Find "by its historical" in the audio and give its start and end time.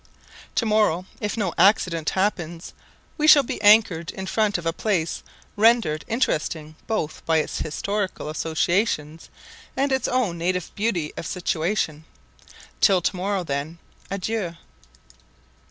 7.27-8.27